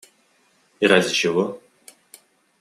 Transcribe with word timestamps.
И 0.81 0.87
ради 0.87 1.11
чего? 1.13 1.61